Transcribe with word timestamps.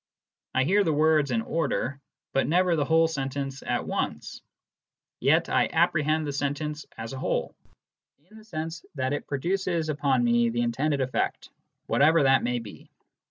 I 0.55 0.63
hear 0.63 0.83
the 0.83 0.91
words 0.91 1.29
in 1.29 1.43
order, 1.43 2.01
but 2.33 2.47
never 2.47 2.75
the 2.75 2.85
whole 2.85 3.07
sentence 3.07 3.61
at 3.61 3.85
once; 3.85 4.41
yet 5.19 5.47
I 5.47 5.69
apprehend 5.71 6.25
the 6.25 6.33
sentence 6.33 6.87
as 6.97 7.13
a 7.13 7.19
whole, 7.19 7.53
in 8.31 8.35
the 8.35 8.43
sense 8.43 8.83
that 8.95 9.13
it 9.13 9.27
produces 9.27 9.89
upon 9.89 10.23
me 10.23 10.49
the 10.49 10.61
intended 10.63 11.01
effect, 11.01 11.49
whatever 11.85 12.23
that 12.23 12.41
may 12.41 12.57
be. 12.57 12.89